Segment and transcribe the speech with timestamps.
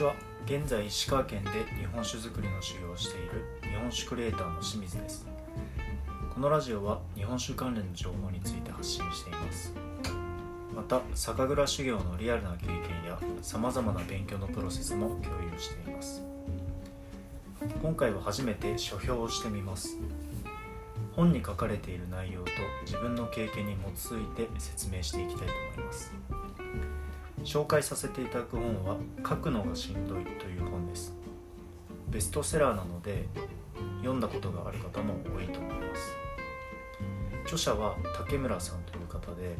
[0.00, 0.14] ちは
[0.46, 5.26] 現在石川県で日本酒造りの修行をしている日本酒クリエイターの清水です。
[6.32, 9.74] このラジオは日本酒関連の情報について発信しています。
[10.74, 16.22] また酒蔵修行のリアルな経験やさまざまな勉強のプロセスも共有しています。
[17.82, 19.98] 今回は初めて書評をしてみます。
[21.12, 22.50] 本に書かれている内容と
[22.86, 26.14] 自分の経験に基づいて説明していきたいと思います。
[27.44, 31.14] 紹介させていただく本は「書くのがしんどい」という本です。
[32.08, 33.26] ベストセラーなので
[34.00, 36.16] 読んだことがある方も多いと思います。
[37.44, 39.56] 著者は竹村さんという方で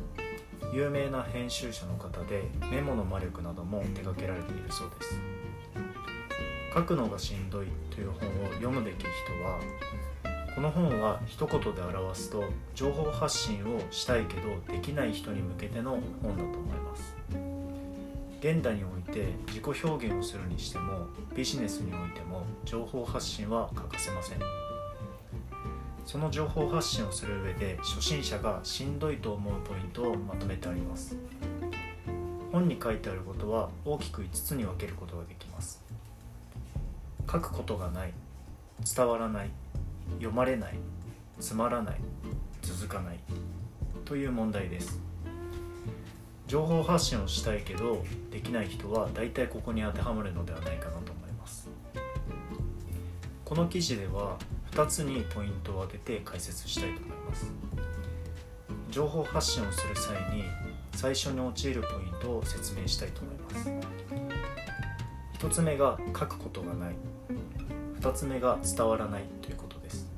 [0.72, 5.20] 有名な編集者の方でメモの魔力なども手掛けられているそうです。
[6.72, 9.08] 書くのがしんどいという本を読むべき人
[9.44, 9.58] は
[10.54, 12.44] この本は一言で表すと
[12.74, 17.49] 情報発信をしたいけどできない人に向けての本だと思います。
[18.40, 24.38] 現代において自己表現をするにしてもビジネスにおいても情報発信は欠かせません。
[26.06, 31.16] その情報発信をする上で初心者がしんどいと思うポイントをまとめてあります。
[32.50, 35.84] 本に書いてあることは大きく5つに分けることができます。
[37.30, 38.12] 書くことがない
[38.96, 39.50] 伝わらない
[40.14, 40.74] 読まれない
[41.38, 42.00] つまらない
[42.62, 43.20] 続かない
[44.06, 45.09] という問題です。
[46.50, 51.70] 情報発信をしたいけどできない人は大体ここに当てはまるのではないかなと思います。
[53.44, 54.36] この記事では
[54.72, 57.52] 2つにポイントを当てて解説したいと思います。
[58.90, 60.42] 情報発信をする際に
[60.96, 63.70] 最初に陥るポイントを説明したいと思います。
[65.46, 66.96] 1つ目が書くことがない。
[68.00, 69.22] 2つ目が伝わらない。
[69.40, 70.10] ということです。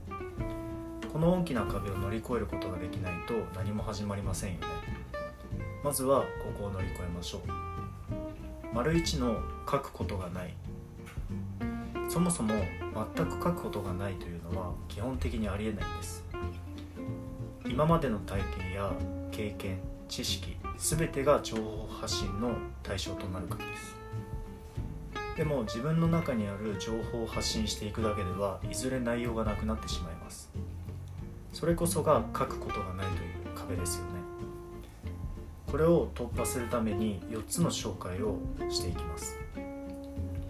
[1.13, 4.82] この大きな壁を乗り越えることができないと何も始まりませんよね。
[5.83, 7.41] まずはここを乗り越えましょう。
[8.75, 10.55] 丸1の書くことがない。
[12.09, 12.55] そもそも
[13.17, 16.25] 全く書くことがないというのは基本的にありえないんです。
[17.67, 18.93] 今までの体験や
[19.31, 19.79] 経験
[20.09, 23.97] 知識全てが情報発信の対象となるからです。
[25.37, 30.51] でも自分の中にある情報を発信していくだけではいずれ内容がなくなってしまいます。
[31.53, 34.12] それこそが書くことがないという壁ですよね。
[35.73, 38.37] これを突破するために4つの紹介を
[38.69, 39.39] していきます。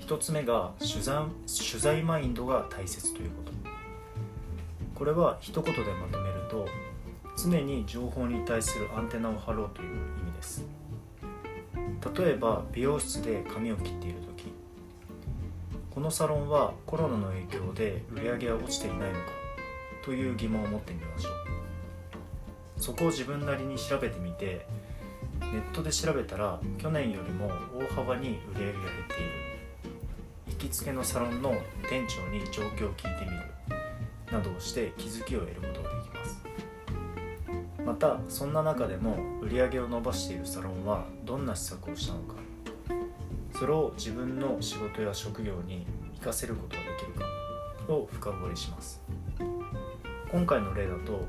[0.00, 3.53] 1つ目が取材取材マインドが大切ということ。
[4.97, 6.66] これは一言でまとめると
[7.41, 10.66] 常に情報に対するアンテナを張ろうという意味です。
[12.16, 14.53] 例えば美容室で髪を切っている時
[15.94, 19.27] このサロンはコロナの影響で売り上げは落ちていないのか
[20.05, 21.32] という疑問を持ってみましょう。
[22.77, 24.66] そこを自分なりに調べてみて
[25.52, 29.30] ネットで調べたら去年よりも大幅に売り上げが減っている。
[30.48, 31.54] 行きつけのサロンの
[31.90, 33.42] 店長に状況を聞いてみる。
[34.32, 36.42] などをして気づきを得ることができます。
[37.84, 42.34] またそんな中でも売り上げを伸ばしているサロンはどんな施策をしたのか。
[43.52, 47.26] それを自分の仕事や職業に活かせることができるか
[47.92, 49.02] を深掘りします。
[50.30, 51.26] 今回の例だと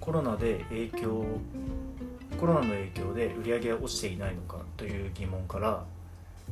[0.00, 1.24] コロナで影響
[2.42, 5.84] コロナの影響で売り上げが落ちていないのかという疑問から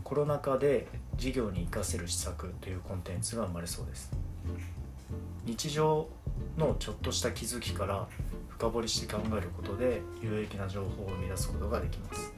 [0.05, 0.87] コロナ禍で
[1.17, 4.13] 事業に生かせる施策というコンテンツが生まれそうです。
[5.45, 6.07] 日常
[6.57, 8.07] のちょっとした気づきから
[8.51, 12.33] 深掘りして考えることで有益な情報を生み出すことができます。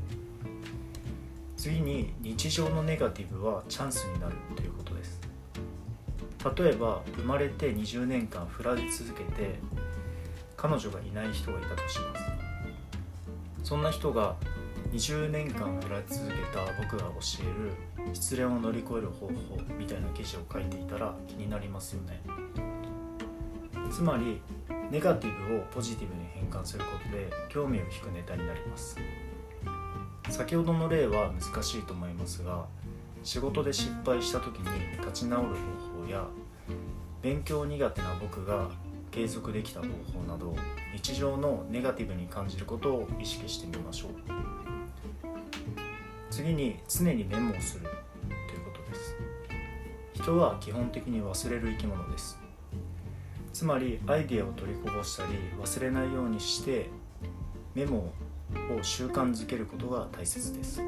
[1.58, 5.20] 次に日常のネガティブはチャンスになるということです。
[6.56, 9.58] 例えば生まれて20年間振られ続けて
[10.56, 12.31] 彼女がいない人がいたとします。
[13.72, 14.36] そんな人が
[14.92, 19.32] 20年間振られ続けた僕が教える失恋を乗り越える方法
[19.78, 22.20] みたいな記事を書いていたら気になりますよね。
[23.90, 24.42] つまり
[24.90, 28.98] ネガティブをポジティブに変換することで興味を引くネタになります。
[30.28, 32.66] 先ほどの例は難しいと思いますが
[33.22, 35.54] 仕事で失敗した時に立ち直る方
[36.04, 36.26] 法や
[37.22, 38.68] 勉強苦手な僕が
[39.12, 40.56] 継続できた方法など
[40.94, 44.11] 日常のネガティブに感じることを意識してみましょう。
[46.31, 49.14] 次に常にメモをするということです。
[50.14, 52.38] 人は基本的に忘れる生き物です。
[53.53, 55.32] つまりアイデアを取りこぼしたり
[55.62, 56.88] 忘れないようにして
[57.75, 60.82] メモを習慣づけることが大切です。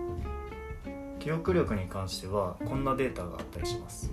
[1.21, 4.11] 記憶力に関してはこんなデータがあったりします。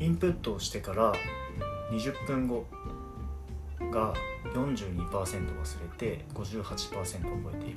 [0.00, 1.12] インプットをしてから
[1.92, 2.64] 20分後
[3.92, 4.14] が
[4.54, 7.76] 42%忘れて58%覚えている。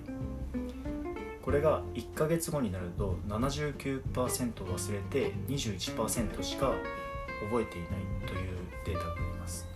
[1.41, 4.01] これが1ヶ月後になると79%
[4.53, 6.73] 忘れて21%しか
[7.49, 7.91] 覚えていない
[8.25, 9.67] というデータがあります。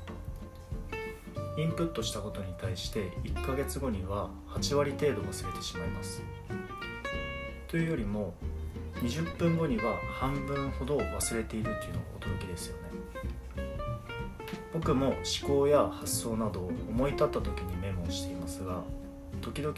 [1.58, 6.24] インプットしたことに対して1ヶ月後には8割程度忘れてしまいます。
[7.68, 8.34] というよりも
[9.04, 12.90] 20分後には半分ほど忘れているというのが驚きですよね。
[14.74, 15.16] 僕も思
[15.48, 18.84] 考や発想などを思い立った時にメモをしていますが
[19.42, 19.76] 時々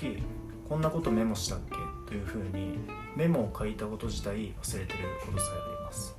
[0.67, 1.75] こんなことメモしたっけ？
[2.07, 2.77] というふうに
[3.15, 6.15] メモを書いたこと自体忘れてることさえあります。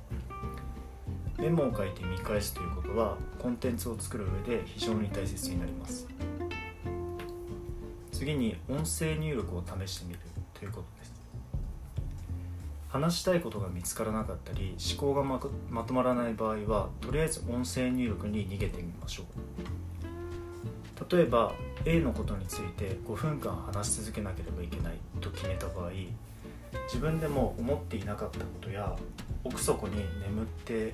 [1.37, 6.07] メモを書いて見返すということはコンテンツを作る上で非常に大切になります。
[8.11, 10.19] 次に音声入力を試してみる
[10.53, 11.02] ということです
[12.93, 15.41] 話したいことが見つからなかったり思考がま
[15.71, 21.15] まとまらない場合はとりあえず音声入力に逃げてみましょう。
[21.17, 21.53] 例えば
[21.85, 25.89] A のことについて5分間話し続けなければいけないと決めた場合
[26.85, 28.95] 自分でも思っていなかったことや
[29.43, 30.89] 奥底に眠って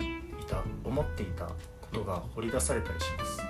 [0.00, 1.52] いた思っていたこ
[1.92, 3.40] とが掘り出されたりします。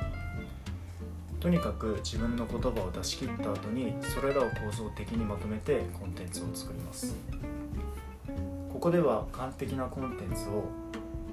[1.41, 7.17] とにかく自分の言葉を出し切った後にそれらを構造的にまとめてコンテンツを作ります。
[8.79, 10.63] ここでは完璧なコンテンツを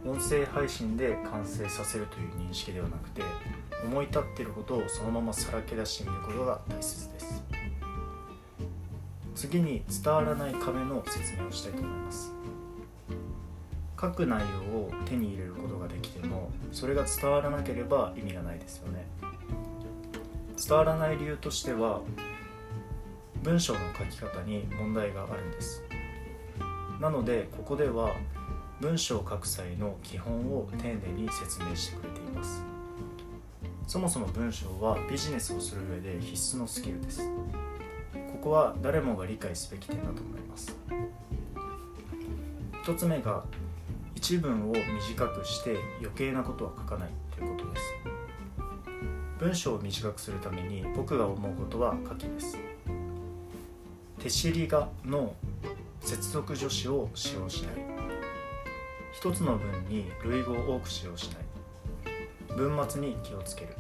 [0.04, 3.22] 音声配信で完成させるという認識ではなくて
[3.86, 7.44] 思い立っていることをそのままさらけ出してみることが大切です。
[9.36, 12.34] 次に伝わらない壁の説明をしたいと思います。
[14.02, 19.06] 書く内容を手に入れることができてもそれが伝わらなければ意味がないですよね。
[20.68, 22.02] 伝わらない理由としては
[23.44, 25.84] 文章の書き方に問題があるんです。
[27.06, 28.16] なのでここでは
[28.82, 32.64] 文章を書く際の基本を丁寧に説明してくれています。
[33.86, 37.30] そもそも文章はビジネスをする上で必須のスキルです。
[38.32, 40.76] ここは誰もが理解すべき点だと思います。
[42.84, 43.44] 1つ目が
[44.16, 47.94] 一文を短くして余計なことは書かないということです。
[49.38, 52.58] 文章を短くするために僕が思うことは書きです。
[54.18, 55.36] 手尻がの
[56.06, 57.76] 接続助詞を使用しない。
[59.12, 62.56] 一つの文に類語を多く使用しない。
[62.56, 63.76] 文末に気をつける。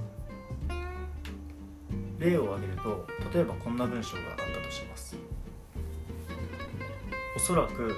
[2.18, 5.16] 例を挙げると例えばこんな文章があったとします。
[7.36, 7.95] おそらく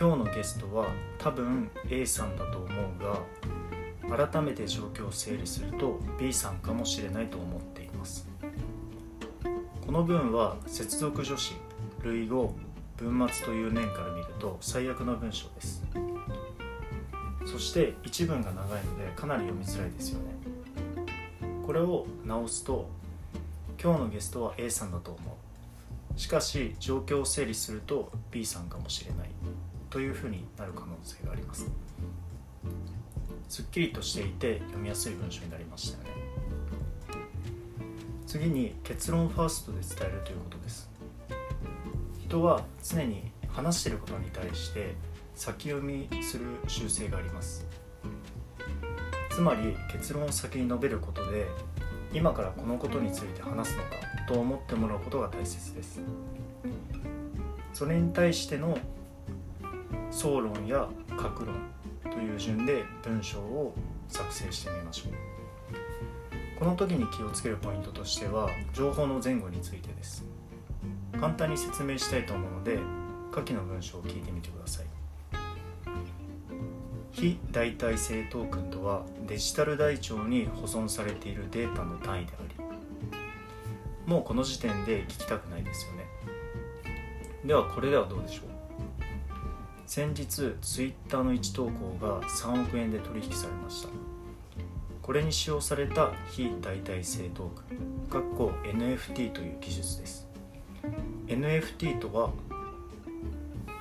[0.00, 0.86] 今日のゲストは
[1.18, 8.26] 多分 A さんだと思うが改めて状況を整理すると B さんかもしれないと思っています。
[9.84, 11.52] この文は接続助詞
[12.02, 12.54] 類語
[13.02, 15.84] 文末という面から見ると最悪の文章です。
[17.44, 20.34] そして一文が長いのでかなり読みづらいですよね。
[21.66, 22.88] これを直すと
[23.82, 25.20] 今日のゲストは A さんだと思
[26.16, 26.18] う。
[26.18, 29.30] しかし状況を整理すると B さんかもしれない。
[29.90, 31.68] というふうになる可能性があります。
[33.48, 36.10] すっきりとしていて読みやすい文章になりましたよね。
[38.26, 40.91] 次に結論ファーストで伝えるということです。
[42.32, 44.94] 人は常に話していることに対して
[45.34, 47.66] 先読みする習性があります。
[49.28, 51.46] つまり結論を先に述べることで
[52.10, 53.90] 今からこのことについて話すのか
[54.26, 56.00] と思ってもらうことが大切です。
[57.74, 58.78] それに対しての
[60.10, 61.54] 総論や各論
[62.04, 63.74] という順で文章を
[64.08, 66.58] 作成してみましょう。
[66.58, 70.31] この時に気をつけるポイントとしては情報の前後についてです。
[71.22, 72.80] 簡単に説明したいと思うので
[73.30, 74.86] 下記の文章を聞いてみてください。
[77.12, 82.64] 非代替性トークンとはデジタル台帳に保存されているデータの単位であり
[84.04, 86.06] もうこの時点で聞きたくないですよね。
[87.44, 88.44] ではこれではどうでしょう。
[89.86, 93.88] 先日 Twitter の1投稿が3億円で取引されました。
[95.00, 98.32] これに使用された非代替性トークン
[98.76, 100.31] NFT という技術です。
[101.26, 102.30] NFT とは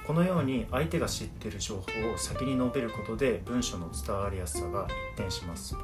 [0.05, 5.75] このように相手が知っている情報を先に述べることで文章の伝わりやすさが一転します。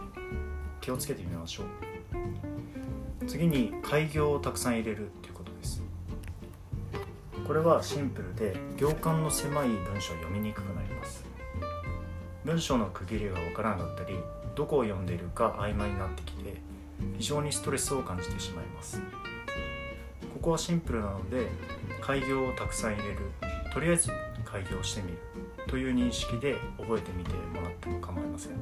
[0.82, 1.66] 気をつけてみましょう。
[3.28, 5.82] 次に開業をたくさん入れるということです。
[7.46, 11.26] これはシンプルで行間の狭い文章を読みにくくなります。
[12.44, 14.18] 文章の区切りがわからなかったり
[14.56, 16.56] どこを読んでいるか曖昧になってきて
[17.18, 19.02] 非常にストレスを感じてしまいます。
[20.34, 21.48] ここはシンプルなので
[22.02, 23.18] 開業をたくさん入れる。
[23.74, 24.10] とりあえず
[24.46, 25.18] 開業してみる。
[25.68, 28.54] という認識で覚えてみてもらっても構いません。